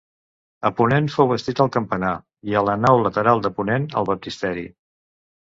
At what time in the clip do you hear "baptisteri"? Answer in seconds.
4.11-4.67